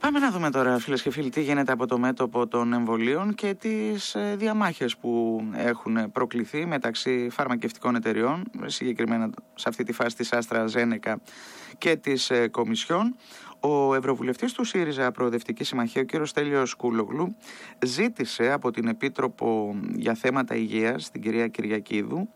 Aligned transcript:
Πάμε 0.00 0.18
να 0.18 0.30
δούμε 0.30 0.50
τώρα 0.50 0.78
φίλες 0.78 1.02
και 1.02 1.10
φίλοι 1.10 1.30
τι 1.30 1.40
γίνεται 1.40 1.72
από 1.72 1.86
το 1.86 1.98
μέτωπο 1.98 2.46
των 2.46 2.72
εμβολίων 2.72 3.34
και 3.34 3.54
τις 3.54 4.14
ε, 4.14 4.34
διαμάχες 4.38 4.96
που 4.96 5.42
έχουν 5.54 6.12
προκληθεί 6.12 6.66
μεταξύ 6.66 7.28
φαρμακευτικών 7.30 7.94
εταιριών, 7.94 8.42
συγκεκριμένα 8.66 9.30
σε 9.54 9.68
αυτή 9.68 9.84
τη 9.84 9.92
φάση 9.92 10.16
της 10.16 10.32
Άστρα 10.32 10.66
Ζένεκα 10.66 11.20
και 11.78 11.96
της 11.96 12.30
ε, 12.30 12.48
Κομισιόν. 12.48 13.16
Ο 13.60 13.94
Ευρωβουλευτής 13.94 14.52
του 14.52 14.64
ΣΥΡΙΖΑ 14.64 15.10
Προοδευτική 15.10 15.64
Συμμαχία, 15.64 16.02
ο 16.02 16.04
κ. 16.04 16.26
Στέλιος 16.26 16.74
Κούλογλου, 16.74 17.36
ζήτησε 17.84 18.50
από 18.50 18.70
την 18.70 18.88
Επίτροπο 18.88 19.76
για 19.94 20.14
θέματα 20.14 20.54
υγείας, 20.54 21.10
την 21.10 21.22
κυρία 21.22 21.48
Κυριακίδου, 21.48 22.28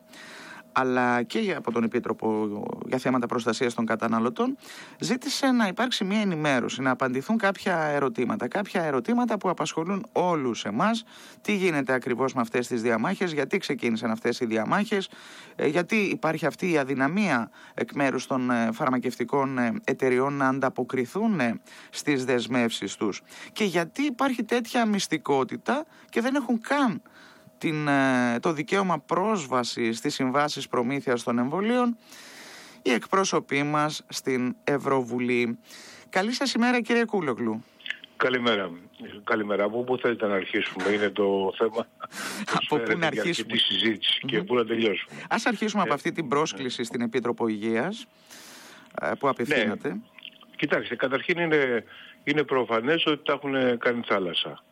αλλά 0.73 1.23
και 1.23 1.55
από 1.57 1.73
τον 1.73 1.83
Επίτροπο 1.83 2.63
για 2.87 2.99
θέματα 2.99 3.27
προστασίας 3.27 3.75
των 3.75 3.87
καταναλωτών 3.87 4.57
ζήτησε 4.99 5.47
να 5.47 5.67
υπάρξει 5.67 6.05
μια 6.05 6.21
ενημέρωση, 6.21 6.83
να 6.83 6.91
απαντηθούν 6.91 7.37
κάποια 7.37 7.79
ερωτήματα, 7.79 8.49
κάποια 8.49 8.83
ερωτήματα 8.83 9.39
που 9.39 9.49
απασχολούν 9.49 10.07
όλους 10.13 10.65
εμάς, 10.65 11.05
τι 11.41 11.57
γίνεται 11.57 11.93
ακριβώς 11.93 12.35
με 12.35 12.41
αυτές 12.41 12.67
τις 12.67 12.83
διαμάχες, 12.83 13.33
γιατί 13.33 13.59
ξεκίνησαν 13.59 14.11
αυτές 14.11 14.41
οι 14.41 14.47
διαμάχες, 14.47 15.09
ε, 15.57 15.67
γιατί 15.67 15.97
υπάρχει 15.97 16.47
αυτή 16.47 16.71
η 16.71 16.79
αδυναμία 16.79 17.51
εκ 17.75 17.93
μέρους 17.93 18.27
των 18.27 18.51
ε, 18.51 18.69
φαρμακευτικών 18.73 19.59
ε, 19.59 19.73
εταιριών 19.85 20.33
να 20.33 20.49
ανταποκριθούν 20.49 21.41
στις 21.91 22.25
δεσμεύσεις 22.25 22.97
τους. 22.97 23.23
Και 23.53 23.65
γιατί 23.65 24.03
υπάρχει 24.03 24.45
τέτοια 24.45 24.87
μυστικότητα 24.87 25.85
και 26.09 26.21
δεν 26.21 26.35
έχουν 26.35 26.61
καν 26.61 27.03
την, 27.63 27.89
ε, 27.89 28.39
το 28.41 28.53
δικαίωμα 28.53 28.99
πρόσβασης 28.99 29.99
στις 29.99 30.15
συμβάσεις 30.15 30.69
προμήθειας 30.69 31.23
των 31.23 31.39
εμβολίων 31.39 31.97
οι 32.83 32.91
εκπρόσωποι 32.93 33.63
μας 33.63 34.05
στην 34.09 34.57
Ευρωβουλή. 34.65 35.59
Καλή 36.11 36.33
σας 36.33 36.53
ημέρα 36.53 36.81
κύριε 36.81 37.05
Κούλογλου. 37.05 37.65
Καλημέρα. 38.17 38.71
Καλημέρα. 39.25 39.65
Από 39.65 39.83
πού 39.83 39.99
θέλετε 39.99 40.27
να 40.27 40.35
αρχίσουμε, 40.35 40.89
είναι 40.89 41.09
το 41.09 41.53
θέμα. 41.57 41.87
από 42.61 42.79
πού 42.79 42.99
να 42.99 43.07
αρχίσουμε; 43.07 43.53
Τη 43.53 43.59
συζήτησης 43.59 44.19
και 44.27 44.43
πού 44.43 44.55
να 44.55 44.65
τελειώσουμε; 44.65 45.15
Ας 45.29 45.47
αρχίσουμε 45.47 45.83
από 45.83 45.91
ε, 45.91 45.95
αυτή 45.95 46.13
την 46.13 46.29
πρόσκληση 46.29 46.85
στην 46.85 47.01
Επίτροπο 47.01 47.49
Υγείας 47.49 48.07
ε, 49.01 49.11
που 49.19 49.29
απευθύνατε. 49.29 49.89
Ναι. 49.89 50.01
Κοιτάξτε, 50.57 50.97
καταρχήν 50.97 51.39
είναι, 51.39 51.85
είναι 52.25 52.43
προφανές 52.43 53.07
ότι 53.07 53.25
τα 53.25 53.33
έχουν 53.33 53.79
κάνει 53.79 54.03
θάλασσα 54.07 54.63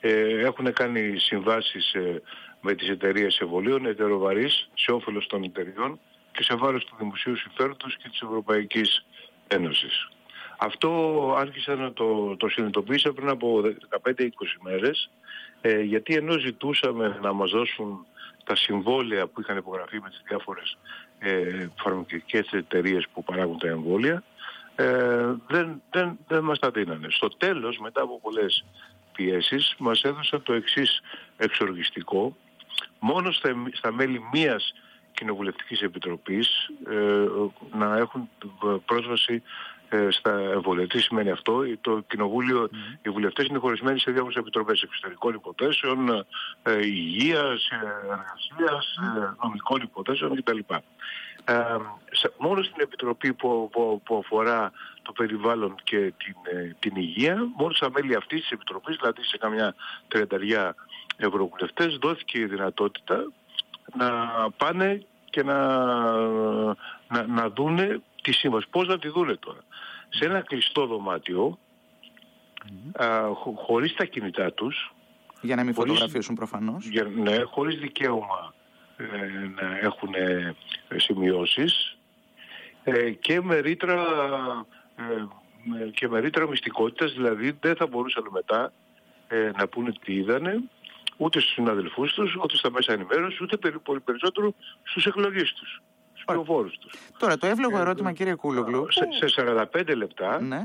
ε, 0.00 0.38
έχουν 0.38 0.72
κάνει 0.72 1.18
συμβάσεις 1.18 1.92
ε, 1.94 2.22
με 2.60 2.74
τις 2.74 2.88
εταιρείες 2.88 3.38
εμβολίων 3.38 3.86
ετεροβαρείς 3.86 4.68
σε 4.74 4.92
όφελος 4.92 5.26
των 5.26 5.42
εταιριών 5.42 6.00
και 6.32 6.42
σε 6.42 6.54
βάρος 6.54 6.84
του 6.84 6.96
δημοσίου 6.98 7.36
συμφέροντος 7.36 7.96
και 7.96 8.08
της 8.08 8.20
Ευρωπαϊκής 8.20 9.04
Ένωσης. 9.48 10.08
Αυτό 10.58 10.90
άρχισα 11.38 11.74
να 11.74 11.92
το, 11.92 12.36
το 12.36 12.48
συνειδητοποίησα 12.48 13.12
πριν 13.12 13.28
από 13.28 13.62
15-20 14.04 14.28
μέρες 14.62 15.10
ε, 15.60 15.80
γιατί 15.80 16.14
ενώ 16.14 16.38
ζητούσαμε 16.38 17.18
να 17.22 17.32
μας 17.32 17.50
δώσουν 17.50 18.06
τα 18.44 18.56
συμβόλαια 18.56 19.26
που 19.26 19.40
είχαν 19.40 19.56
υπογραφεί 19.56 20.00
με 20.00 20.08
τις 20.08 20.22
διάφορες 20.28 20.78
ε, 21.18 21.66
φαρμακευτικές 21.76 22.52
εταιρείες 22.52 23.06
που 23.12 23.24
παράγουν 23.24 23.58
τα 23.58 23.68
εμβόλια 23.68 24.22
ε, 24.74 25.34
δεν, 25.46 25.82
δεν, 25.90 26.18
δεν 26.28 26.44
μας 26.44 26.58
τα 26.58 26.70
δίνανε. 26.70 27.06
Στο 27.10 27.28
τέλος, 27.28 27.78
μετά 27.78 28.02
από 28.02 28.20
πολλές 28.20 28.64
πιέσεις 29.20 29.74
μας 29.78 30.02
έδωσαν 30.02 30.42
το 30.42 30.52
εξής 30.52 31.00
εξοργιστικό. 31.36 32.36
Μόνο 32.98 33.30
στα, 33.30 33.54
στα 33.72 33.92
μέλη 33.92 34.20
μίας 34.32 34.74
κοινοβουλευτικής 35.12 35.80
επιτροπής 35.82 36.70
ε, 36.90 37.26
να 37.78 37.96
έχουν 37.96 38.28
πρόσβαση 38.84 39.42
ε, 39.88 40.06
στα 40.10 40.38
εμβόλια. 40.38 40.86
Τι 40.86 41.00
σημαίνει 41.00 41.30
αυτό; 41.30 41.62
Το 41.80 42.00
κοινοβούλιο, 42.08 42.70
mm. 42.72 42.98
οι 43.02 43.10
βουλευτές 43.10 43.46
είναι 43.46 43.58
χωρισμένοι 43.58 44.00
σε 44.00 44.10
διάφορες 44.10 44.36
επιτροπές 44.36 44.82
εξωτερικών 44.82 45.34
υποθέσεων, 45.34 46.26
ε, 46.62 46.86
υγείας, 46.86 47.68
ε, 47.68 47.76
εργασίας, 48.02 48.96
ε, 49.16 49.34
νομικών 49.42 49.80
υποθέσεων 49.82 50.36
κτλ. 50.36 50.58
Ε, 51.44 51.76
μόνο 52.38 52.62
στην 52.62 52.80
επιτροπή 52.82 53.32
που, 53.32 53.68
που, 53.72 54.00
που 54.04 54.16
αφορά 54.16 54.72
το 55.02 55.12
περιβάλλον 55.12 55.74
και 55.84 55.96
την, 55.96 56.34
ε, 56.42 56.76
την 56.78 56.96
υγεία, 56.96 57.48
μόνο 57.56 57.72
στα 57.72 57.90
μέλη 57.90 58.14
αυτής 58.14 58.40
της 58.40 58.50
επιτροπής, 58.50 58.96
δηλαδή 58.96 59.22
σε 59.22 59.38
καμιά 59.38 59.74
τριανταριά 60.08 60.74
ευρωβουλευτές, 61.16 61.96
δόθηκε 61.96 62.38
η 62.38 62.44
δυνατότητα 62.44 63.32
να 63.96 64.10
πάνε 64.56 65.04
και 65.30 65.42
να, 65.42 65.78
να, 67.08 67.26
να 67.26 67.50
δούνε 67.50 68.02
τη 68.22 68.32
σύμβαση. 68.32 68.66
Πώς 68.70 68.88
να 68.88 68.98
τη 68.98 69.08
δούνε 69.08 69.34
τώρα; 69.34 69.60
Σε 70.08 70.24
ένα 70.24 70.40
κλειστό 70.40 70.86
δωμάτιο, 70.86 71.58
α, 72.92 73.06
χω, 73.34 73.52
χωρίς 73.56 73.94
τα 73.94 74.04
κινητά 74.04 74.52
τους, 74.52 74.94
για 75.40 75.56
να 75.56 75.64
μην 75.64 75.74
χωρίς, 75.74 75.92
φωτογραφίσουν 75.92 76.34
προφανώς. 76.34 76.86
Για, 76.86 77.04
ναι, 77.04 77.42
χωρίς 77.42 77.78
δικαίωμα 77.78 78.54
ε, 78.54 78.59
να 79.54 79.78
έχουν 79.78 80.14
ε, 80.14 80.54
σημειώσεις 80.96 81.98
ε, 82.84 83.10
και 83.10 83.40
με 83.40 83.58
ρήτρα 83.58 84.04
ε, 84.96 85.90
και 85.90 86.08
με 86.08 86.20
ρήτρα 86.20 86.48
μυστικότητας, 86.48 87.12
δηλαδή 87.12 87.56
δεν 87.60 87.76
θα 87.76 87.86
μπορούσαν 87.86 88.28
μετά 88.30 88.72
ε, 89.28 89.50
να 89.56 89.68
πούνε 89.68 89.92
τι 90.04 90.14
είδανε, 90.14 90.62
ούτε 91.16 91.40
στους 91.40 91.52
συναδελφούς 91.52 92.12
τους, 92.14 92.34
ούτε 92.34 92.56
στα 92.56 92.70
μέσα 92.70 92.92
ενημέρωσης, 92.92 93.40
ούτε 93.40 93.70
πολύ 93.82 94.00
περισσότερο 94.00 94.54
στους 94.82 95.06
εκλογείς 95.06 95.52
τους, 95.52 95.82
στους 96.12 96.24
πληροφόρους 96.24 96.78
τους. 96.78 96.92
Τώρα 97.18 97.36
το 97.36 97.46
εύλογο 97.46 97.78
ε, 97.78 97.80
ερώτημα 97.80 98.12
κύριε 98.12 98.34
Κούλογλου. 98.34 98.86
Σε, 98.90 99.28
σε 99.28 99.44
45 99.72 99.96
λεπτά 99.96 100.40
ναι. 100.40 100.62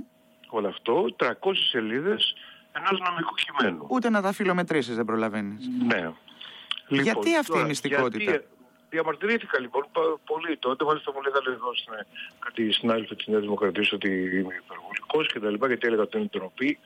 όλο 0.50 0.68
αυτό, 0.68 1.06
300 1.18 1.32
σελίδες 1.70 2.36
ενός 2.72 3.00
νομικού 3.10 3.34
κειμένου. 3.34 3.86
Ούτε 3.90 4.10
να 4.10 4.22
τα 4.22 4.32
φιλομετρήσεις 4.32 4.96
δεν 4.96 5.06
προλαβαίνεις. 5.06 5.70
Ναι. 5.86 6.12
Λοιπόν, 6.88 7.04
γιατί 7.04 7.36
αυτή 7.36 7.60
η 7.60 7.64
μυστικότητα; 7.64 8.24
Γιατί, 8.24 8.46
Διαμαρτυρήθηκα 8.96 9.60
λοιπόν 9.60 9.86
πολύ 10.26 10.58
τότε, 10.58 10.84
μάλιστα 10.84 11.12
μου 11.14 11.22
λέγανε 11.22 11.56
εδώ 11.56 11.76
στην, 11.76 11.94
κάτι 12.40 12.72
συνάδελφοι 12.72 13.16
της 13.16 13.28
Νέας 13.28 13.42
Δημοκρατίας 13.42 13.92
ότι 13.92 14.10
είμαι 14.10 14.56
υπερβολικός 14.64 15.28
και 15.34 15.40
τα 15.40 15.50
λοιπά 15.50 15.68
γιατί 15.68 15.88
έλεγα 15.88 16.02
ότι 16.02 16.18
είναι 16.18 16.28
τροπή. 16.28 16.80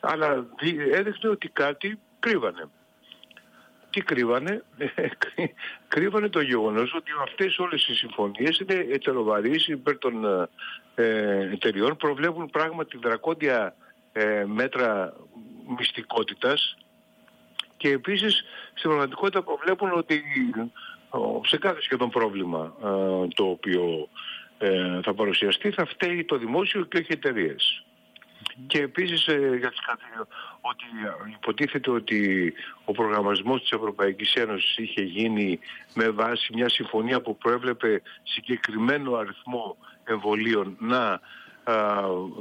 Αλλά 0.00 0.46
έδειχνε 0.92 1.30
ότι 1.30 1.48
κάτι 1.48 1.98
κρύβανε. 2.18 2.68
Τι 3.90 4.00
κρύβανε, 4.00 4.64
κρύβανε 5.94 6.28
το 6.28 6.40
γεγονός 6.40 6.94
ότι 6.94 7.10
αυτές 7.22 7.58
όλες 7.58 7.88
οι 7.88 7.94
συμφωνίες 7.94 8.58
είναι 8.58 8.86
ετεροβαρείς 8.90 9.68
υπέρ 9.68 9.98
των 9.98 10.24
ε, 10.94 11.50
εταιριών, 11.52 11.96
προβλέπουν 11.96 12.50
πράγματι 12.50 12.98
δρακόντια 13.02 13.76
ε, 14.12 14.44
μέτρα 14.46 15.16
μυστικότητας 15.78 16.76
και 17.84 17.90
επίσης 17.90 18.44
στην 18.74 18.90
πραγματικότητα 18.90 19.42
προβλέπουν 19.42 19.92
ότι 19.92 20.22
σε 21.46 21.58
κάθε 21.58 21.82
σχεδόν 21.82 22.10
πρόβλημα 22.10 22.74
ε, 22.82 22.88
το 23.34 23.44
οποίο 23.44 24.08
ε, 24.58 25.00
θα 25.02 25.14
παρουσιαστεί 25.14 25.70
θα 25.70 25.84
φταίει 25.84 26.24
το 26.24 26.36
δημόσιο 26.36 26.84
και 26.84 26.98
όχι 26.98 27.12
εταιρείες. 27.12 27.84
Και 28.66 28.78
επίσης 28.78 29.26
ε, 29.26 29.56
για 29.58 29.70
τις 29.70 29.80
ότι 30.60 30.84
υποτίθεται 31.32 31.90
ότι 31.90 32.52
ο 32.84 32.92
προγραμματισμός 32.92 33.60
της 33.60 33.70
Ευρωπαϊκής 33.70 34.34
Ένωσης 34.34 34.76
είχε 34.76 35.02
γίνει 35.02 35.58
με 35.94 36.08
βάση 36.08 36.50
μια 36.54 36.68
συμφωνία 36.68 37.20
που 37.20 37.36
προέβλεπε 37.36 38.02
συγκεκριμένο 38.22 39.14
αριθμό 39.14 39.76
εμβολίων 40.04 40.76
να, 40.80 41.20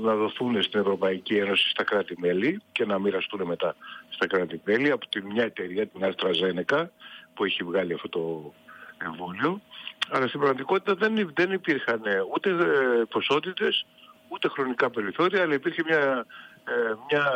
να 0.02 0.16
δοθούν 0.16 0.62
στην 0.64 0.80
Ευρωπαϊκή 0.80 1.36
Ένωση 1.36 1.70
στα 1.70 1.84
κράτη-μέλη 1.84 2.62
και 2.72 2.86
να 2.86 3.00
μοιραστούν 3.00 3.42
μετά 3.44 3.76
στα 4.10 4.28
κράτη-μέλη. 4.28 4.92
Από 4.92 5.08
τη 5.08 5.22
μια 5.22 5.44
εταιρεία, 5.44 5.88
την 5.88 6.02
AstraZeneca, 6.04 6.86
που 7.34 7.46
έχει 7.46 7.64
βγάλει 7.64 7.94
αυτό 7.94 8.10
το 8.10 8.54
εμβόλιο, 8.98 9.62
αλλά 10.10 10.28
στην 10.28 10.40
πραγματικότητα 10.40 10.96
δεν, 10.96 11.32
δεν 11.34 11.52
υπήρχαν 11.52 12.02
ούτε 12.34 12.50
ε, 12.50 13.04
ποσότητες, 13.10 13.86
ούτε 14.28 14.48
χρονικά 14.48 14.90
περιθώρια, 14.90 15.42
αλλά 15.42 15.54
υπήρχε 15.54 15.84
μια, 15.86 16.26
ε, 16.68 16.94
μια 17.10 17.32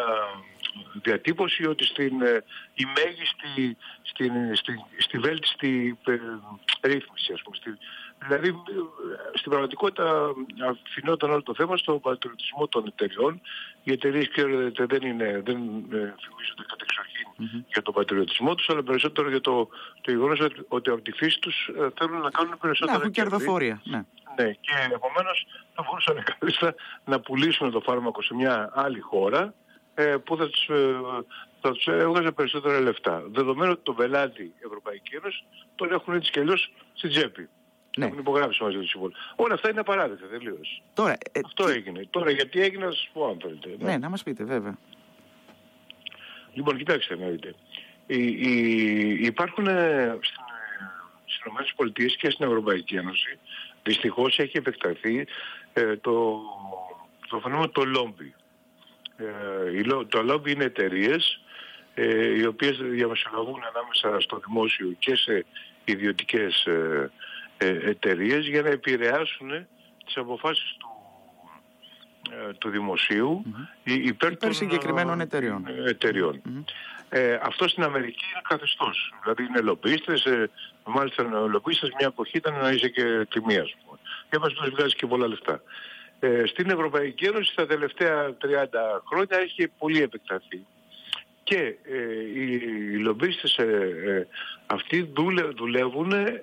διατύπωση 1.02 1.66
ότι 1.66 1.86
στην, 1.86 2.22
ε, 2.22 2.44
η 2.74 2.86
μέγιστη, 2.86 3.78
στην, 4.02 4.56
στην, 4.56 4.76
στη 4.98 5.18
βέλτιστη 5.18 5.98
ρύθμιση, 6.82 7.34
ας 7.34 7.42
πούμε, 7.42 7.56
στη, 7.56 7.78
Δηλαδή, 8.26 8.56
στην 9.34 9.50
πραγματικότητα 9.52 10.34
αφινόταν 10.70 11.30
όλο 11.30 11.44
το 11.44 11.54
θέμα 11.54 11.78
στον 11.78 12.00
πατριωτισμό 12.00 12.68
των 12.68 12.88
εταιριών. 12.88 13.42
Οι 13.84 13.92
εταιρείες 13.92 14.30
ξέρετε 14.30 14.86
δεν, 14.86 15.02
είναι, 15.02 15.42
δεν 15.46 15.58
ε, 15.92 16.16
φημίζονται 16.24 16.66
κατεξοχήν 16.68 17.28
mm-hmm. 17.40 17.64
για 17.68 17.82
τον 17.82 17.94
πατριωτισμό 17.94 18.56
τους, 18.56 18.70
αλλά 18.70 18.84
περισσότερο 18.84 19.30
για 19.30 19.42
το, 19.42 19.70
το 20.02 20.12
γεγονός 20.12 20.40
ότι, 20.40 20.66
ότι 20.68 20.90
από 20.90 21.02
τη 21.02 21.12
φύση 21.12 21.40
τους 21.40 21.68
ε, 21.68 21.88
θέλουν 21.96 22.22
να 22.22 22.30
κάνουν 22.30 22.58
περισσότερα 22.62 22.98
Να 22.98 23.04
έχουν 23.04 23.14
κερδοφορία. 23.14 23.82
Ναι. 23.84 24.04
ναι, 24.36 24.52
και 24.52 24.74
επομένως 24.94 25.48
θα 25.74 25.84
μπορούσαν 25.88 26.24
καλύτερα 26.40 26.76
να 27.06 27.20
πουλήσουν 27.20 27.72
το 27.72 27.80
φάρμακο 27.80 28.22
σε 28.22 28.34
μια 28.36 28.72
άλλη 28.74 29.00
χώρα 29.00 29.54
ε, 29.94 30.16
που 30.18 30.38
θα 30.38 30.50
τους, 30.50 30.68
ε, 30.68 30.96
θα 31.62 31.72
τους 31.72 31.88
έβγαζε 31.88 32.32
περισσότερα 32.32 32.80
λεφτά. 32.80 33.24
Δεδομένου 33.32 33.72
ότι 33.72 33.84
το 33.84 33.94
πελάτη 33.94 34.54
Ευρωπαϊκή 34.66 35.16
Ένωση 35.16 35.44
τον 35.76 35.92
έχουν 35.92 36.14
έτσι 36.14 36.32
και 36.32 36.40
αλλιώς 36.40 36.74
στην 36.94 37.10
τσέπη. 37.10 37.50
Ναι. 37.98 38.06
Έχουν 38.06 38.20
υπογράψει 38.20 38.64
μαζί 38.64 38.78
τους 38.78 38.90
συμβόλαιο. 38.90 39.18
Όλα 39.36 39.54
αυτά 39.54 39.70
είναι 39.70 39.80
απαράδεκτα 39.80 40.28
τελείως. 40.28 40.82
Αυτό 41.46 41.64
τι... 41.64 41.72
έγινε. 41.72 42.08
Τώρα 42.10 42.32
γιατί 42.32 42.62
έγινε 42.62 42.86
να 42.86 42.92
σας 42.92 43.10
πω 43.14 43.28
αν 43.28 43.38
θέλετε. 43.42 43.70
Ναι, 43.80 43.92
ναι 43.92 43.98
να 43.98 44.10
μας 44.10 44.24
πείτε 44.24 44.44
βέβαια. 44.44 44.78
Λοιπόν, 46.54 46.78
κοιτάξτε 46.78 47.16
να 47.16 47.28
δείτε. 47.28 47.56
Οι, 48.08 48.24
οι, 48.26 49.26
υπάρχουν 49.26 49.68
ε, 49.68 50.18
στις 51.26 51.72
ΗΠΑ 51.72 51.90
και 52.18 52.30
στην 52.30 52.46
Ευρωπαϊκή 52.46 52.96
Ένωση 52.96 53.40
δυστυχώς 53.84 54.40
έχει 54.40 54.58
επεκταθεί 54.58 55.28
ε, 55.74 55.96
το, 55.96 56.42
το 57.28 57.40
φαινόμενο 57.40 57.70
το 57.70 57.84
λόμπι. 57.84 58.34
Ε, 59.18 60.06
το 60.10 60.24
λόμπι 60.24 60.52
είναι 60.52 60.64
εταιρείες 60.64 61.42
ε, 61.94 62.38
οι 62.38 62.46
οποίες 62.46 62.78
διαμεσολαβούν 62.78 63.62
ανάμεσα 63.74 64.20
στο 64.20 64.42
δημόσιο 64.48 64.96
και 65.00 65.16
σε 65.16 65.46
ιδιωτικές 65.86 66.68
ε, 67.58 67.68
ε, 67.68 67.90
εταιρείες 67.90 68.48
για 68.48 68.62
να 68.62 68.70
επηρεάσουν 68.70 69.50
τις 70.06 70.18
αποφάσεις 70.18 70.76
του, 70.78 70.88
ε, 72.32 72.54
του 72.54 72.70
δημοσίου 72.70 73.44
mm-hmm. 73.46 73.90
υπέρ, 73.92 74.32
υπέρ 74.32 74.54
συγκεκριμένων 74.54 75.20
εταιριών. 75.20 75.66
εταιριών. 75.86 76.42
Ε, 77.10 77.40
αυτό 77.42 77.68
στην 77.68 77.84
Αμερική 77.84 78.26
είναι 78.32 78.42
καθεστώς. 78.50 79.14
Δηλαδή 79.24 79.44
είναι 79.44 79.60
λομπίστες, 79.60 80.26
ε, 80.26 80.50
μάλιστα 80.86 81.24
λομπίστες 81.24 81.90
μια 81.98 82.08
εποχή 82.08 82.38
ήταν 82.38 82.54
να 82.54 82.70
είσαι 82.72 82.90
και 82.90 83.28
τιμή 83.30 83.58
ας 83.58 83.76
πούμε. 83.86 83.98
Και 84.30 84.38
μας 84.40 84.54
τους 84.54 84.70
βγάζει 84.70 84.96
και 84.96 85.08
πολλά 85.08 85.28
λεφτά. 85.28 85.62
Ε, 86.20 86.44
στην 86.46 86.70
Ευρωπαϊκή 86.70 87.26
Ένωση 87.26 87.56
τα 87.56 87.66
τελευταία 87.66 88.36
30 88.42 89.02
χρόνια 89.06 89.38
έχει 89.38 89.68
πολύ 89.68 90.02
επεκταθεί. 90.02 90.66
Και 91.48 91.76
ε, 91.84 91.98
οι, 92.34 92.54
οι 92.92 92.98
λομπίστες 92.98 93.58
ε, 93.58 93.64
ε, 94.06 94.28
αυτοί 94.68 95.12
δουλε, 95.14 95.42
δουλεύουν 95.42 96.12
ε, 96.12 96.36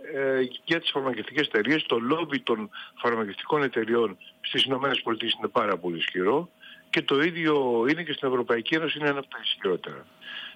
για 0.64 0.80
τις 0.80 0.90
φαρμακευτικές 0.90 1.46
εταιρείες. 1.46 1.86
Το 1.86 1.98
λόμπι 1.98 2.40
των 2.40 2.70
φαρμακευτικών 2.94 3.62
εταιριών 3.62 4.16
στις 4.40 4.64
ΗΠΑ 4.64 4.90
είναι 5.38 5.48
πάρα 5.52 5.76
πολύ 5.76 5.96
ισχυρό 5.96 6.50
και 6.90 7.02
το 7.02 7.22
ίδιο 7.22 7.84
είναι 7.90 8.02
και 8.02 8.12
στην 8.12 8.28
Ευρωπαϊκή 8.28 8.74
Ένωση, 8.74 8.98
είναι 8.98 9.08
ένα 9.08 9.18
από 9.18 9.28
τα 9.28 9.38
ισχυρότερα. 9.42 10.06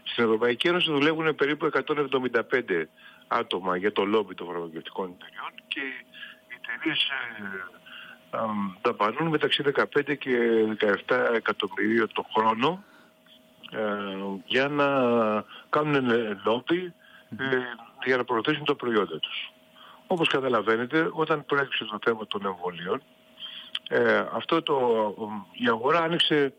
Στην 0.02 0.24
Ευρωπαϊκή 0.24 0.68
Ένωση 0.68 0.90
δουλεύουν 0.90 1.34
περίπου 1.34 1.70
175 1.72 2.84
άτομα 3.28 3.76
για 3.76 3.92
το 3.92 4.04
λόμπι 4.04 4.34
των 4.34 4.46
φαρμακευτικών 4.46 5.14
εταιριών 5.18 5.52
και 5.68 5.80
οι 6.48 6.54
εταιρείες 6.60 7.10
δαπανούν 8.82 9.28
μεταξύ 9.28 9.62
15 9.74 10.18
και 10.18 10.38
17 11.06 11.34
εκατομμυρίων 11.34 12.10
το 12.12 12.26
χρόνο 12.34 12.84
ε, 12.86 12.97
για 14.44 14.68
να 14.68 14.86
κάνουν 15.68 16.10
λόμπι 16.44 16.92
ε, 17.38 17.44
για 18.04 18.16
να 18.16 18.24
προωθήσουν 18.24 18.64
τα 18.64 18.74
προϊόντα 18.74 19.18
τους. 19.18 19.52
Όπως 20.06 20.28
καταλαβαίνετε, 20.28 21.08
όταν 21.12 21.44
προέκυψε 21.44 21.84
το 21.84 21.98
θέμα 22.04 22.26
των 22.26 22.46
εμβολίων, 22.46 23.02
ε, 23.88 24.24
αυτό 24.32 24.62
το, 24.62 24.78
η 25.52 25.68
αγορά 25.68 26.00
άνοιξε 26.00 26.52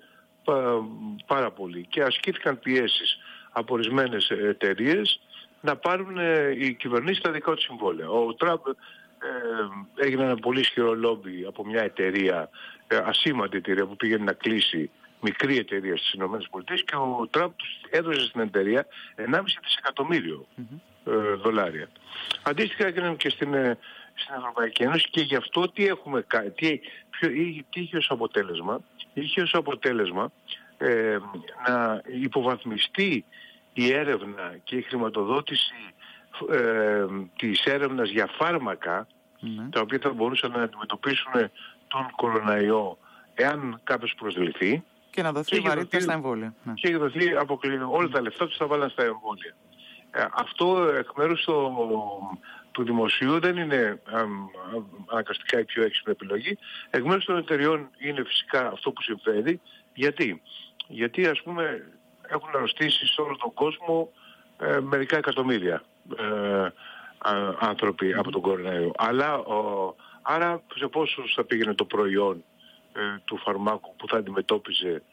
πάρα 1.26 1.52
πολύ 1.52 1.86
και 1.90 2.04
ασκήθηκαν 2.04 2.60
πιέσεις 2.60 3.18
από 3.52 3.74
ορισμένες 3.74 4.30
εταιρείες 4.30 5.20
να 5.62 5.76
πάρουν 5.76 6.18
ε, 6.18 6.56
οι 6.58 6.74
κυβερνήσεις 6.74 7.22
τα 7.22 7.32
δικά 7.32 7.54
τους 7.54 7.64
συμβόλαια. 7.64 8.10
Ο 8.10 8.34
Τραμπ 8.34 8.60
ε, 8.68 10.04
έγινε 10.04 10.24
ένα 10.24 10.36
πολύ 10.36 10.60
ισχυρό 10.60 10.96
λόμπι 10.96 11.46
από 11.48 11.66
μια 11.66 11.82
εταιρεία, 11.82 12.50
ε, 12.88 12.98
ασήμαντη 12.98 13.58
εταιρεία 13.58 13.86
που 13.86 13.96
πήγαινε 13.96 14.24
να 14.24 14.34
κλείσει 14.34 14.90
μικρή 15.22 15.58
εταιρεία 15.58 15.98
στις 15.98 16.14
ΗΠΑ 16.14 16.40
και 16.86 16.96
ο 16.96 17.28
Τραμπ 17.30 17.52
έδωσε 17.90 18.26
στην 18.26 18.42
εταιρεία 18.42 18.86
1,5 19.16 19.42
δισεκατομμύριο 19.64 20.46
ε, 21.06 21.34
δολάρια. 21.34 21.90
Αντίστοιχα 22.44 22.86
έγιναν 22.86 23.18
και 23.18 23.30
στην, 23.30 23.54
ε, 23.54 23.78
στην 24.14 24.36
Ευρωπαϊκή 24.38 24.84
Ένωση 24.84 25.10
και 25.10 25.22
γι' 25.22 25.36
αυτό 25.36 25.70
τι 25.72 25.88
έχουμε 25.88 26.24
κάνει, 26.28 26.50
τι, 26.50 26.80
τι 27.70 27.82
είχε 27.82 27.98
ως 27.98 28.12
αποτέλεσμα, 28.12 28.80
είχε 29.14 29.42
ως 29.42 29.54
αποτέλεσμα 29.54 30.32
ε, 30.78 31.18
να 31.68 32.02
υποβαθμιστεί 32.06 33.26
η 33.74 33.94
έρευνα 33.94 34.58
και 34.64 34.76
η 34.76 34.82
χρηματοδότηση 34.82 35.94
ε, 36.52 37.06
της 37.36 37.64
έρευνας 37.66 38.10
για 38.10 38.30
φάρμακα 38.38 39.08
ναι. 39.40 39.70
τα 39.70 39.82
οποία 39.82 40.00
θα 40.02 40.14
μπορούσαν 40.14 40.52
να 40.52 40.62
αντιμετωπίσουν 40.62 41.32
τον 41.88 42.08
κοροναϊό 42.16 42.98
εάν 43.34 43.80
κάποιος 43.84 44.14
προσληφθεί 44.16 44.84
και 45.10 45.22
να 45.22 45.32
δοθεί 45.32 45.60
βαρύτητα 45.60 46.00
στα 46.00 46.14
εμβόλια. 46.14 46.54
Ναι. 46.64 46.74
Και 46.74 46.98
δοθεί 46.98 47.36
αποκλειστικά 47.36 47.88
όλα 47.88 48.10
τα 48.10 48.22
λεφτά 48.22 48.48
τους 48.48 48.58
θα 48.58 48.68
βάλουν 48.68 48.90
στα 48.90 49.04
εμβόλια. 49.04 49.56
Ε, 50.12 50.26
αυτό 50.32 50.84
εκ 50.98 51.08
μέρους 51.16 51.44
το, 51.44 51.72
του 52.72 52.84
δημοσίου 52.84 53.40
δεν 53.40 53.58
είναι 53.58 54.02
αναγκαστικά 55.12 55.60
η 55.60 55.66
πιο 55.66 55.84
έξυπνη 55.84 56.12
επιλογή. 56.12 56.58
Εκ 56.90 57.04
μέρους 57.04 57.26
των 57.26 57.38
εταιριών 57.38 57.90
είναι 57.98 58.24
φυσικά 58.24 58.68
αυτό 58.68 58.92
που 58.92 59.02
συμφέρει. 59.02 59.62
Γιατί, 59.94 60.42
Γιατί 60.88 61.28
ας 61.28 61.42
πούμε 61.42 61.92
έχουν 62.28 62.50
αρρωστήσει 62.54 63.06
σε 63.08 63.22
όλο 63.22 63.36
τον 63.36 63.54
κόσμο 63.54 64.12
ε, 64.58 64.80
μερικά 64.80 65.18
εκατομμύρια 65.18 65.84
ε, 66.18 66.68
άνθρωποι 67.60 68.14
από 68.14 68.32
τον 68.32 68.42
κορονοϊό. 68.42 68.92
Αλλά 68.98 69.38
ο, 69.38 69.96
άρα 70.22 70.62
σε 70.76 70.88
πόσους 70.88 71.34
θα 71.34 71.44
πήγαινε 71.44 71.74
το 71.74 71.86
προϊόν 71.86 72.38
ε, 72.38 72.49
του 73.26 73.38
φαρμάκου 73.38 73.96
που 73.96 74.08
θα 74.08 74.18
αντιμετώπιζε 74.18 75.04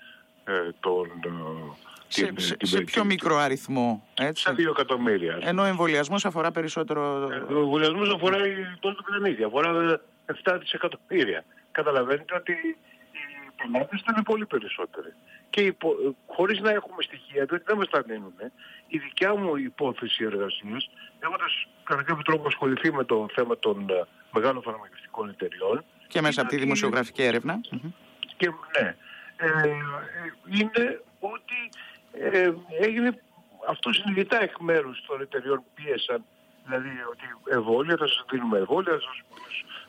ε, 0.44 0.52
τον... 0.80 1.08
Σε, 2.08 2.32
σε, 2.62 2.80
πιο 2.80 3.04
μικρό 3.04 3.36
αριθμό, 3.36 4.06
έτσι. 4.14 4.42
Σε 4.42 4.52
δύο 4.52 4.70
εκατομμύρια. 4.70 5.38
Ενώ 5.40 5.62
ο 5.62 5.64
εμβολιασμός 5.64 6.24
αφορά 6.24 6.50
περισσότερο... 6.50 7.26
ο 7.50 7.58
εμβολιασμός 7.58 8.14
αφορά 8.14 8.38
τον 8.80 8.96
πλανήτη, 9.04 9.44
αφορά 9.44 10.00
7 10.44 10.56
δισεκατομμύρια. 10.60 11.44
Καταλαβαίνετε 11.72 12.34
ότι 12.34 12.52
οι 12.52 13.62
πελάτες 13.62 14.00
ήταν 14.00 14.22
πολύ 14.22 14.46
περισσότεροι 14.46 15.14
και 15.56 15.62
υπο... 15.62 15.94
χωρίς 16.26 16.60
να 16.60 16.70
έχουμε 16.70 17.02
στοιχεία, 17.02 17.44
διότι 17.44 17.64
δεν 17.66 17.76
μας 17.76 17.88
τα 17.88 18.00
δίνουν, 18.02 18.34
η 18.88 18.98
δικιά 18.98 19.34
μου 19.36 19.56
υπόθεση 19.56 20.24
εργασίας, 20.24 20.90
έχοντας 21.18 21.66
κατά 21.84 22.02
κάποιο 22.02 22.22
τρόπο 22.22 22.46
ασχοληθεί 22.46 22.92
με 22.92 23.04
το 23.04 23.26
θέμα 23.34 23.58
των 23.58 23.86
uh, 23.90 24.06
μεγάλων 24.32 24.62
φαρμακευτικών 24.62 25.28
εταιριών. 25.28 25.84
Και 26.08 26.20
μέσα 26.20 26.40
από 26.40 26.50
τη 26.50 26.56
δημοσιογραφική 26.56 27.20
είναι... 27.20 27.30
έρευνα. 27.30 27.60
Και, 28.36 28.50
ναι. 28.80 28.96
Ε, 29.36 29.68
είναι 30.50 31.02
ότι 31.20 31.70
ε, 32.12 32.52
έγινε 32.80 33.20
αυτό 33.68 33.92
συνειδητά 33.92 34.42
εκ 34.42 34.58
μέρους 34.58 35.04
των 35.06 35.20
εταιριών 35.20 35.62
πίεσαν 35.74 36.24
Δηλαδή 36.64 36.88
ότι 37.10 37.24
εμβόλια, 37.50 37.96
θα 37.96 38.06
σας 38.06 38.24
δίνουμε 38.30 38.58
εμβόλια, 38.58 38.92
θα 38.92 39.00
σας 39.00 39.22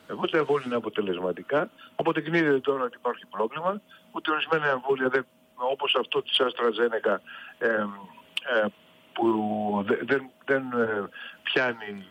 εγώ 0.08 0.28
τα 0.28 0.38
εμβόλια 0.38 0.66
είναι 0.66 0.74
αποτελεσματικά. 0.74 1.70
Αποδεικνύεται 1.96 2.60
τώρα 2.60 2.84
ότι 2.84 2.96
υπάρχει 2.96 3.26
πρόβλημα, 3.26 3.80
ότι 4.10 4.30
ορισμένα 4.30 4.66
εμβόλια 4.66 5.08
δεν 5.08 5.26
όπως 5.54 5.94
αυτό 5.94 6.22
της 6.22 6.40
AstraZeneca 6.40 7.16
ε, 7.58 7.66
ε, 7.66 8.66
που 9.12 9.84
δεν, 10.02 10.30
δεν 10.44 10.62
ε, 10.72 11.08
πιάνει 11.42 12.06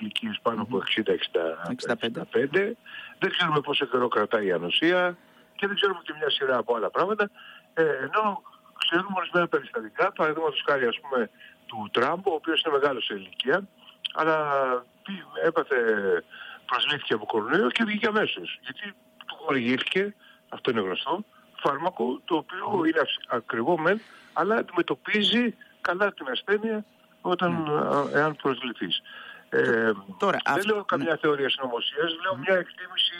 ηλικίες 0.00 0.38
πάνω 0.42 0.62
από 0.62 0.82
60-65. 2.52 2.72
Δεν 3.24 3.32
ξέρουμε 3.32 3.60
πόσο 3.60 3.84
καιρό 3.86 4.08
κρατάει 4.08 4.46
η 4.46 4.52
ανοσία 4.52 5.16
και 5.56 5.66
δεν 5.66 5.76
ξέρουμε 5.76 6.00
και 6.02 6.12
μια 6.18 6.30
σειρά 6.30 6.56
από 6.56 6.76
άλλα 6.76 6.90
πράγματα. 6.90 7.30
Ε, 7.74 7.82
ενώ 7.82 8.42
ξέρουμε 8.78 9.14
ορισμένα 9.16 9.48
περιστατικά, 9.48 10.12
παραδείγματος 10.12 10.62
χάρη 10.66 10.86
ας 10.86 11.00
πούμε 11.00 11.30
του 11.66 11.88
Τραμπ, 11.92 12.26
ο 12.26 12.34
οποίος 12.34 12.62
είναι 12.62 12.76
μεγάλος 12.76 13.04
σε 13.04 13.14
ηλικία, 13.14 13.68
αλλά 14.14 14.36
έπαθε, 15.44 15.76
προσλήφθηκε 16.66 17.14
από 17.14 17.26
κορονοϊό 17.26 17.70
και 17.70 17.84
βγήκε 17.84 18.06
αμέσως. 18.06 18.58
Γιατί 18.62 18.94
του 19.26 19.36
χορηγήθηκε, 19.44 20.14
αυτό 20.48 20.70
είναι 20.70 20.80
γνωστό, 20.80 21.24
φάρμακο 21.56 22.20
το 22.24 22.34
οποίο 22.34 22.84
είναι 22.84 23.02
ακριβό 23.28 23.78
μεν, 23.78 24.00
αλλά 24.32 24.56
αντιμετωπίζει 24.56 25.54
καλά 25.80 26.12
την 26.12 26.26
ασθένεια 26.30 26.84
όταν, 27.20 27.52
ναι. 27.62 28.18
εάν 28.18 28.36
προσβληθείς. 28.36 29.02
Ε, 29.54 29.92
Τώρα, 30.18 30.38
δεν 30.44 30.54
αυτό... 30.54 30.74
λέω 30.74 30.84
καμιά 30.84 31.18
θεωρία 31.20 31.48
συνωμοσίας, 31.48 32.12
λέω 32.22 32.36
μια 32.36 32.54
εκτίμηση 32.54 33.14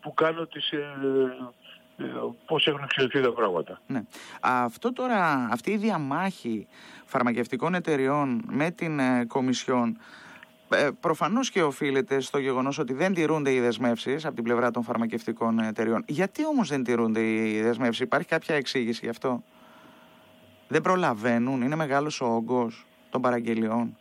που 0.00 0.14
κάνω 0.14 0.46
της, 0.46 0.70
ε, 0.70 0.76
ε, 1.96 2.04
πώς 2.46 2.66
έχουν 2.66 2.82
εξελιχθεί 2.82 3.20
τα 3.20 3.32
πράγματα. 3.32 3.80
Ναι. 3.86 4.02
Αυτό 4.40 4.92
τώρα, 4.92 5.48
αυτή 5.50 5.70
η 5.70 5.76
διαμάχη 5.76 6.66
φαρμακευτικών 7.04 7.74
εταιριών 7.74 8.42
με 8.46 8.70
την 8.70 8.98
ε, 8.98 9.24
Κομισιόν 9.24 9.98
ε, 10.70 10.88
Προφανώς 11.00 11.50
και 11.50 11.62
οφείλεται 11.62 12.20
στο 12.20 12.38
γεγονός 12.38 12.78
ότι 12.78 12.92
δεν 12.92 13.14
τηρούνται 13.14 13.52
οι 13.52 13.60
δεσμεύσεις 13.60 14.24
από 14.24 14.34
την 14.34 14.44
πλευρά 14.44 14.70
των 14.70 14.82
φαρμακευτικών 14.82 15.58
εταιριών. 15.58 16.04
Γιατί 16.06 16.46
όμως 16.46 16.68
δεν 16.68 16.84
τηρούνται 16.84 17.20
οι 17.20 17.62
δεσμεύσεις, 17.62 18.04
Υπάρχει 18.04 18.28
κάποια 18.28 18.54
εξήγηση 18.54 19.00
γι' 19.02 19.10
αυτό; 19.10 19.42
Δεν 20.68 20.82
προλαβαίνουν, 20.82 21.62
είναι 21.62 21.76
μεγάλος 21.76 22.20
ο 22.20 22.26
όγκος 22.26 22.86
των 23.10 23.20
παραγγελιών. 23.20 23.96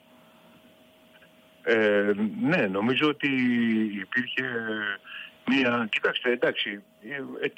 Ε, 1.70 2.12
ναι, 2.42 2.68
νομίζω 2.68 3.08
ότι 3.08 3.28
υπήρχε 4.00 4.44
μία... 5.48 5.88
Κοιτάξτε, 5.92 6.32
εντάξει, 6.32 6.84
ε, 7.02 7.16
ε, 7.16 7.52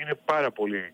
είναι 0.00 0.18
πάρα 0.24 0.50
πολύ 0.50 0.92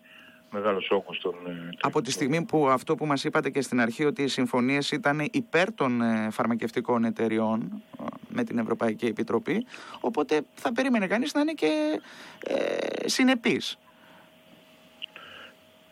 μεγάλος 0.51 0.89
όγκος 0.89 1.19
των... 1.19 1.33
Ε, 1.47 1.69
Από 1.81 2.01
τη 2.01 2.11
στιγμή 2.11 2.45
που 2.45 2.67
αυτό 2.67 2.95
που 2.95 3.05
μας 3.05 3.23
είπατε 3.23 3.49
και 3.49 3.61
στην 3.61 3.81
αρχή 3.81 4.05
ότι 4.05 4.23
οι 4.23 4.27
συμφωνίες 4.27 4.91
ήταν 4.91 5.27
υπέρ 5.31 5.73
των 5.73 6.01
ε, 6.01 6.29
φαρμακευτικών 6.31 7.03
εταιριών 7.03 7.81
με 8.29 8.43
την 8.43 8.57
Ευρωπαϊκή 8.57 9.05
Επιτροπή. 9.05 9.65
Οπότε 9.99 10.41
θα 10.53 10.73
περίμενε 10.73 11.07
κανείς 11.07 11.33
να 11.33 11.41
είναι 11.41 11.53
και 11.53 12.01
ε, 12.39 13.07
συνεπής. 13.07 13.77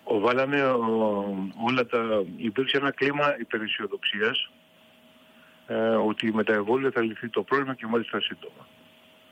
Ο, 0.03 0.19
βάλαμε 0.19 0.63
όλα 1.65 1.85
τα... 1.85 2.23
Υπήρξε 2.37 2.77
ένα 2.77 2.91
κλίμα 2.91 3.35
υπεραισιοδοξίας 3.39 4.49
ε, 5.67 5.75
ότι 5.95 6.33
με 6.33 6.43
τα 6.43 6.53
εμβόλια 6.53 6.91
θα 6.91 7.01
λυθεί 7.01 7.29
το 7.29 7.43
πρόβλημα 7.43 7.73
και 7.73 7.85
μάλιστα 7.85 8.21
σύντομα. 8.21 8.67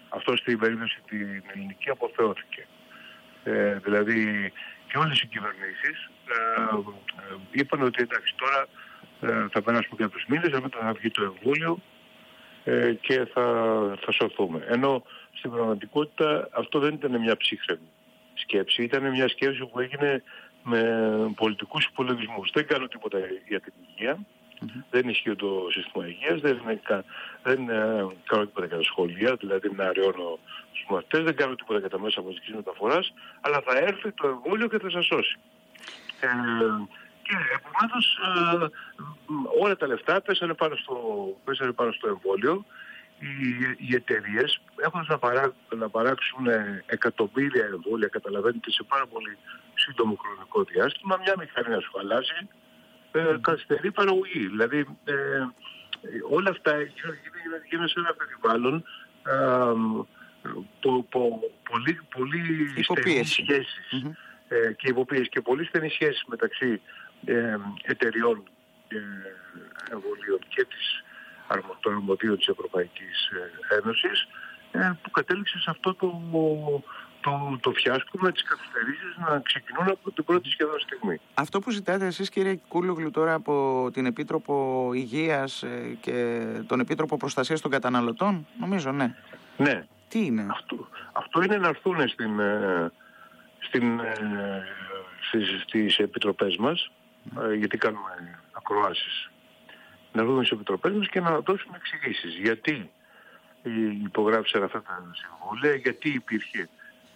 Αυτό 0.09 0.35
στην 0.35 0.59
περίπτωση 0.59 0.99
την 1.07 1.43
ελληνική 1.53 1.89
αποθεώθηκε. 1.89 2.67
Ε, 3.43 3.73
δηλαδή 3.73 4.51
και 4.87 4.97
όλες 4.97 5.21
οι 5.21 5.27
κυβερνήσεις 5.27 6.09
ε, 6.27 6.73
ε, 6.73 7.35
είπαν 7.51 7.81
ότι 7.81 8.01
εντάξει 8.01 8.35
τώρα 8.35 8.67
ε, 9.21 9.47
θα 9.51 9.61
περάσουμε 9.61 9.95
κάποιους 10.01 10.25
μήνες, 10.27 10.59
μετά 10.59 10.79
θα 10.79 10.93
βγει 10.93 11.11
το 11.11 11.23
εμβόλιο 11.23 11.79
ε, 12.63 12.93
και 12.93 13.25
θα, 13.33 13.45
θα 13.99 14.11
σωθούμε. 14.11 14.65
Ενώ 14.67 15.03
στην 15.31 15.51
πραγματικότητα 15.51 16.49
αυτό 16.51 16.79
δεν 16.79 16.93
ήταν 16.93 17.19
μια 17.19 17.37
ψύχρεμη 17.37 17.89
σκέψη, 18.33 18.83
ήταν 18.83 19.09
μια 19.09 19.27
σκέψη 19.27 19.65
που 19.65 19.79
έγινε 19.79 20.23
με 20.63 20.81
πολιτικούς 21.35 21.85
υπολογισμούς. 21.85 22.51
Δεν 22.53 22.67
κάνω 22.67 22.87
τίποτα 22.87 23.19
για 23.47 23.59
την 23.59 23.73
υγεία, 23.89 24.19
δεν 24.89 25.09
ισχύει 25.09 25.35
το 25.35 25.67
σύστημα 25.71 26.07
υγείας, 26.07 26.41
δεν, 26.41 26.61
δεν 27.43 27.69
ε, 27.69 28.07
κάνω 28.23 28.45
τίποτα 28.45 28.65
για 28.65 28.77
τα 28.77 28.83
σχολεία, 28.83 29.35
δηλαδή 29.35 29.71
να 29.75 29.85
αραιώνω 29.85 30.39
τους 30.71 30.85
μαθητές, 30.89 31.23
δεν 31.23 31.35
κάνω 31.35 31.55
τίποτα 31.55 31.79
για 31.79 31.89
τα 31.89 31.99
μέσα 31.99 32.21
μαζικής 32.21 32.53
μεταφοράς, 32.55 33.13
αλλά 33.41 33.61
θα 33.61 33.77
έρθει 33.77 34.11
το 34.11 34.27
εμβόλιο 34.27 34.67
και 34.67 34.79
θα 34.79 34.89
σας 34.89 35.05
σώσει. 35.05 35.37
Ε, 36.19 36.27
και 37.21 37.35
επομένως 37.57 38.19
ε, 38.53 38.67
όλα 39.61 39.75
τα 39.75 39.87
λεφτά 39.87 40.21
πέσανε 40.21 40.53
πάνω 40.53 40.75
στο, 40.75 40.95
πέσανε 41.43 41.71
πάνω 41.71 41.91
στο 41.91 42.07
εμβόλιο. 42.07 42.65
Οι, 43.19 43.87
οι 43.87 43.95
εταιρείες 43.95 44.61
έχουν 44.75 45.05
να, 45.07 45.17
παρά, 45.17 45.53
να 45.75 45.89
παράξουν 45.89 46.47
εκατομμύρια 46.85 47.65
εμβόλια, 47.65 48.07
καταλαβαίνετε, 48.07 48.71
σε 48.71 48.83
πάρα 48.83 49.05
πολύ 49.07 49.37
σύντομο 49.73 50.15
χρονικό 50.15 50.63
διάστημα. 50.63 51.17
Μια 51.23 51.35
μηχανή 51.37 51.69
να 51.69 51.79
σου 51.79 51.99
αλλάζει, 51.99 52.47
ε, 53.11 53.35
καθυστερεί 53.41 53.91
παραγωγή. 53.91 54.47
Δηλαδή 54.47 54.77
ε, 55.03 55.13
όλα 56.29 56.49
αυτά 56.49 56.71
γίνονται 57.69 57.87
σε 57.87 57.99
ένα 57.99 58.15
περιβάλλον 58.17 58.83
ε, 59.27 60.01
πο, 60.79 61.03
πο, 61.09 61.39
πολύ, 61.69 61.99
πολύ 62.15 62.83
στενές 62.83 63.29
σχέσεις 63.29 64.05
ε, 64.47 64.73
και 64.77 64.87
υποπίεση 64.87 65.29
και 65.29 65.41
πολύ 65.41 65.65
στενές 65.65 65.91
σχέσεις 65.91 66.23
μεταξύ 66.27 66.81
ε, 67.25 67.57
εταιριών 67.83 68.43
ε, 68.87 68.97
εμβολίων 69.91 70.39
και 70.47 70.65
της 70.65 71.03
των 71.79 71.93
αρμοδίων 71.93 72.37
της 72.37 72.47
Ευρωπαϊκής 72.47 73.29
ε, 73.29 73.75
Ένωσης 73.75 74.27
ε, 74.71 74.91
που 75.01 75.11
κατέληξε 75.11 75.59
σε 75.59 75.69
αυτό 75.69 75.93
το, 75.93 76.21
το, 77.21 77.57
το 77.61 77.71
φιάσκο 77.71 78.17
με 78.19 78.31
τις 78.31 78.43
καθυστερήσεις 78.43 79.17
να 79.17 79.39
ξεκινούν 79.39 79.87
από 79.89 80.11
την 80.11 80.23
πρώτη 80.23 80.49
σχεδόν 80.49 80.79
στιγμή. 80.79 81.19
Αυτό 81.33 81.59
που 81.59 81.71
ζητάτε 81.71 82.05
εσείς 82.05 82.29
κύριε 82.29 82.59
Κούλογλου 82.67 83.11
τώρα 83.11 83.33
από 83.33 83.89
την 83.93 84.05
Επίτροπο 84.05 84.89
Υγείας 84.93 85.63
ε, 85.63 85.97
και 86.01 86.45
τον 86.67 86.79
Επίτροπο 86.79 87.17
Προστασίας 87.17 87.61
των 87.61 87.71
Καταναλωτών, 87.71 88.47
νομίζω 88.59 88.91
ναι. 88.91 89.15
Ναι. 89.57 89.85
Τι 90.07 90.25
είναι; 90.25 90.45
Αυτό, 90.49 90.87
αυτό 91.11 91.41
είναι 91.43 91.57
να 91.57 91.67
έρθουν 91.67 92.07
στην, 92.07 92.39
στην, 93.59 93.99
στις, 95.27 95.61
στις 95.61 95.97
επιτροπές 95.97 96.57
μας 96.57 96.91
ε, 97.41 97.53
γιατί 97.53 97.77
κάνουμε 97.77 98.39
ακροάσεις. 98.51 99.29
Να 100.13 100.25
δούμε 100.25 100.43
στις 100.43 100.57
επιτροπές 100.57 100.91
μας 100.91 101.07
και 101.07 101.19
να 101.19 101.39
δώσουμε 101.39 101.77
εξηγήσεις. 101.77 102.35
Γιατί 102.35 102.91
υπογράψαν 104.03 104.63
αυτά 104.63 104.81
τα 104.81 105.11
συμβούλια, 105.13 105.75
γιατί 105.75 106.09
υπήρχε 106.09 106.69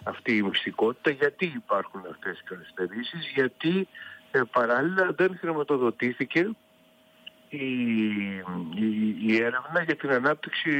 αυτή 0.06 0.36
η 0.36 0.42
μυστικότητα, 0.42 1.10
γιατί 1.10 1.54
υπάρχουν 1.56 2.02
αυτές 2.12 2.40
οι 2.40 2.44
καθυστερήσεις, 2.44 3.32
γιατί 3.34 3.88
ε, 4.32 4.42
παράλληλα 4.52 5.12
δεν 5.16 5.38
χρηματοδοτήθηκε 5.40 6.50
η, 7.50 7.66
η, 8.76 9.16
η, 9.22 9.36
έρευνα 9.36 9.84
για 9.86 9.96
την 9.96 10.12
ανάπτυξη 10.12 10.72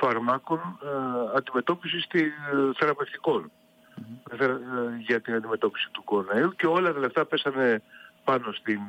φαρμάκων 0.00 0.78
ε, 0.82 1.36
αντιμετώπισης 1.36 2.06
ε, 2.12 2.20
θεραπευτικών. 2.78 3.50
Ε, 4.38 4.56
για 4.98 5.20
την 5.20 5.34
αντιμετώπιση 5.34 5.88
του 5.92 6.04
κορονοϊού 6.04 6.54
και 6.56 6.66
όλα 6.66 6.92
τα 6.92 6.98
λεφτά 6.98 7.24
πέσανε 7.24 7.82
πάνω, 8.24 8.52
στην, 8.52 8.80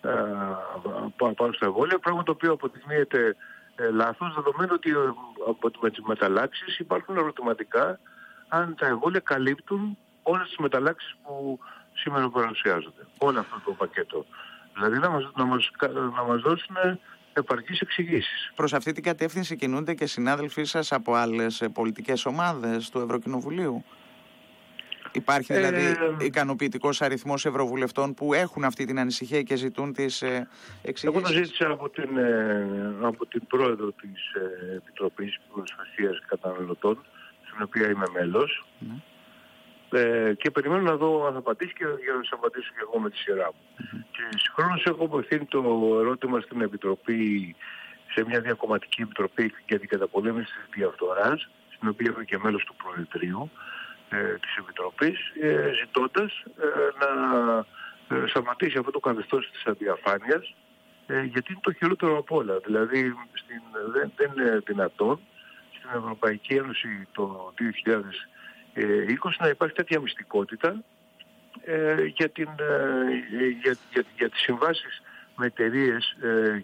ε, 0.00 0.08
ε, 0.08 1.34
πάνω 1.36 1.52
στα 1.52 1.66
εμβόλια, 1.66 1.98
πράγμα 1.98 2.22
το 2.22 2.32
οποίο 2.32 2.52
αποδεικνύεται 2.52 3.36
ε, 3.76 3.90
λάθος, 3.90 4.34
δεδομένου 4.34 4.72
ότι 4.74 4.92
από 5.48 5.90
τις 5.90 6.00
μεταλλάξεις 6.06 6.78
υπάρχουν 6.78 7.16
ερωτηματικά 7.16 7.98
αν 8.54 8.74
τα 8.78 8.86
εμβόλια 8.86 9.20
καλύπτουν 9.20 9.98
όλες 10.22 10.46
τις 10.46 10.56
μεταλλάξεις 10.56 11.16
που 11.22 11.58
σήμερα 11.92 12.28
παρουσιάζονται. 12.28 13.06
Όλο 13.18 13.38
αυτό 13.38 13.60
το 13.64 13.72
πακέτο. 13.72 14.26
Δηλαδή 14.74 14.98
να 14.98 15.10
μας, 15.10 15.30
να 15.36 15.44
μας, 15.44 15.70
να 16.16 16.22
μας 16.22 16.40
δώσουν 16.40 16.76
επαρκείς 17.32 17.80
εξηγήσεις. 17.80 18.52
Προς 18.54 18.72
αυτή 18.72 18.92
την 18.92 19.02
κατεύθυνση 19.02 19.56
κινούνται 19.56 19.94
και 19.94 20.06
συνάδελφοί 20.06 20.64
σας 20.64 20.92
από 20.92 21.14
άλλες 21.14 21.64
πολιτικές 21.72 22.26
ομάδες 22.26 22.90
του 22.90 22.98
Ευρωκοινοβουλίου. 22.98 23.84
Υπάρχει 25.12 25.54
δηλαδή 25.54 25.84
ε, 26.20 26.24
ικανοποιητικός 26.24 27.02
αριθμός 27.02 27.46
ευρωβουλευτών 27.46 28.14
που 28.14 28.34
έχουν 28.34 28.64
αυτή 28.64 28.84
την 28.84 28.98
ανησυχία 28.98 29.42
και 29.42 29.56
ζητούν 29.56 29.92
τις 29.92 30.22
ε, 30.22 30.48
εξηγήσεις; 30.82 31.04
Εγώ 31.04 31.20
το 31.20 31.32
ζήτησα 31.32 31.70
από 31.70 31.88
την, 31.88 32.16
ε, 32.16 32.94
από 33.02 33.26
την 33.26 33.46
πρόεδρο 33.46 33.92
της 33.92 34.32
ε, 34.32 34.74
Επιτροπής 34.76 35.38
Προστασίας 35.54 36.20
Καταναλωτών, 36.26 36.98
στην 37.52 37.62
οποία 37.62 37.90
είμαι 37.90 38.06
μέλος. 38.12 38.64
Ναι. 38.78 38.94
Ε, 39.94 40.34
και 40.34 40.50
περιμένω 40.50 40.82
να 40.82 40.96
δω 40.96 41.26
αν 41.26 41.32
θα 41.32 41.38
απαντήσει 41.38 41.72
και 41.72 41.84
για 42.04 42.12
να 42.12 42.22
σας 42.22 42.32
απαντήσω 42.32 42.70
και 42.72 42.80
εγώ 42.80 42.98
με 42.98 43.10
τη 43.10 43.16
σειρά 43.16 43.46
μου. 43.54 43.62
Mm-hmm. 43.78 44.04
Και 44.10 44.38
συγχρόνως 44.38 44.84
έχω 44.84 45.04
απευθύνει 45.04 45.44
το 45.44 45.60
ερώτημα 46.00 46.40
στην 46.40 46.60
Επιτροπή, 46.60 47.56
σε 48.12 48.24
μια 48.26 48.40
διακομματική 48.40 49.02
επιτροπή 49.02 49.52
για 49.68 49.78
την 49.78 49.88
καταπολέμηση 49.88 50.52
της 50.52 50.68
διαφθοράς, 50.74 51.48
στην 51.74 51.88
οποία 51.88 52.12
είμαι 52.14 52.24
και 52.24 52.38
μέλος 52.38 52.64
του 52.64 52.74
Προεδρείου, 52.74 53.50
ε, 54.08 54.38
της 54.42 54.56
Επιτροπής 54.56 55.18
ε, 55.40 55.70
ζητώντας 55.80 56.42
ε, 56.60 57.04
να 58.08 58.26
σταματήσει 58.26 58.78
αυτό 58.78 58.90
το 58.90 59.00
καθεστώς 59.00 59.50
της 59.50 59.64
αδιαφάνειας 59.66 60.54
γιατί 61.06 61.52
είναι 61.52 61.60
το 61.62 61.72
χειρότερο 61.72 62.18
από 62.18 62.36
όλα. 62.36 62.58
Δηλαδή 62.58 63.14
στην, 63.32 63.62
δεν, 63.92 64.12
δεν 64.16 64.30
είναι 64.36 64.62
δυνατόν 64.64 65.20
στην 65.82 65.98
Ευρωπαϊκή 65.98 66.54
Ένωση 66.54 67.08
το 67.12 67.52
2020 68.74 69.30
να 69.38 69.48
υπάρχει 69.48 69.74
τέτοια 69.74 70.00
μυστικότητα 70.00 70.82
για, 72.14 72.28
την, 72.28 72.48
για, 73.60 73.76
για, 73.92 74.04
για 74.16 74.28
τις 74.30 74.40
συμβάσεις 74.40 75.02
με 75.36 75.46
εταιρείες 75.46 76.16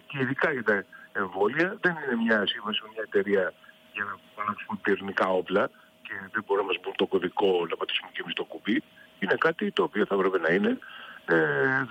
και 0.07 0.17
ειδικά 0.21 0.51
για 0.51 0.63
τα 0.63 0.85
εμβόλια. 1.11 1.77
Δεν 1.81 1.91
είναι 1.91 2.21
μια 2.23 2.47
σύμβαση 2.47 2.79
με 2.83 2.89
μια 2.93 3.03
εταιρεία 3.05 3.53
για 3.93 4.03
να 4.03 4.15
παράξουμε 4.35 4.79
πυρηνικά 4.81 5.27
όπλα 5.29 5.69
και 6.01 6.13
δεν 6.31 6.43
μπορούμε 6.45 6.67
να 6.67 6.73
μας 6.73 6.81
μπουν 6.81 6.93
το 6.95 7.05
κωδικό 7.05 7.65
να 7.69 7.75
πατήσουμε 7.75 8.09
και 8.13 8.21
εμείς 8.23 8.33
το 8.33 8.43
κουμπί. 8.43 8.83
Είναι 9.19 9.35
κάτι 9.37 9.71
το 9.71 9.83
οποίο 9.83 10.05
θα 10.05 10.15
έπρεπε 10.15 10.39
να 10.39 10.49
είναι 10.53 10.77
ε, 11.25 11.35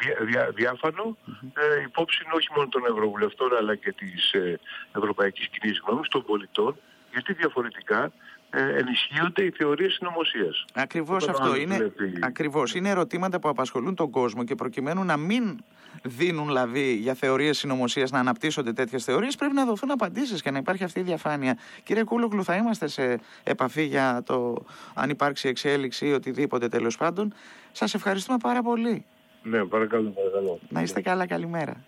διά, 0.00 0.16
διά, 0.20 0.50
διάφανο 0.50 1.16
ε, 1.54 1.82
υπόψη 1.82 2.22
όχι 2.32 2.48
μόνο 2.54 2.68
των 2.68 2.82
Ευρωβουλευτών 2.84 3.56
αλλά 3.56 3.74
και 3.74 3.92
της 3.92 4.32
ε, 4.32 4.58
Ευρωπαϊκής 4.92 5.48
Κοινής 5.48 5.80
Γνώμης, 5.86 6.08
των 6.08 6.24
πολιτών, 6.24 6.76
γιατί 7.18 7.32
διαφορετικά 7.32 8.12
ε, 8.50 8.78
ενισχύονται 8.78 9.44
οι 9.44 9.50
θεωρίες 9.50 9.92
συνωμοσίας. 9.92 10.64
Ακριβώς 10.74 11.28
αυτό. 11.28 11.56
Είναι, 11.56 11.92
ακριβώς. 12.20 12.74
είναι 12.74 12.88
ερωτήματα 12.88 13.40
που 13.40 13.48
απασχολούν 13.48 13.94
τον 13.94 14.10
κόσμο 14.10 14.44
και 14.44 14.54
προκειμένου 14.54 15.04
να 15.04 15.16
μην 15.16 15.58
δίνουν 16.02 16.48
λαβή 16.48 16.94
για 16.94 17.14
θεωρίες 17.14 17.58
συνωμοσίας, 17.58 18.10
να 18.10 18.18
αναπτύσσονται 18.18 18.72
τέτοιες 18.72 19.04
θεωρίες, 19.04 19.36
πρέπει 19.36 19.54
να 19.54 19.64
δοθούν 19.64 19.90
απαντήσεις 19.90 20.42
και 20.42 20.50
να 20.50 20.58
υπάρχει 20.58 20.84
αυτή 20.84 21.00
η 21.00 21.02
διαφάνεια. 21.02 21.58
Κύριε 21.82 22.04
Κούλογλου, 22.04 22.44
θα 22.44 22.56
είμαστε 22.56 22.86
σε 22.86 23.20
επαφή 23.42 23.82
για 23.82 24.22
το 24.26 24.64
αν 24.94 25.10
υπάρξει 25.10 25.48
εξέλιξη 25.48 26.06
ή 26.06 26.12
οτιδήποτε 26.12 26.68
τέλος 26.68 26.96
πάντων. 26.96 27.34
Σας 27.72 27.94
ευχαριστούμε 27.94 28.38
πάρα 28.42 28.62
πολύ. 28.62 29.04
Ναι, 29.42 29.64
παρακαλώ, 29.64 30.10
παρακαλώ. 30.10 30.58
Να 30.68 30.82
είστε 30.82 31.00
καλά, 31.00 31.26
καλημέρα. 31.26 31.84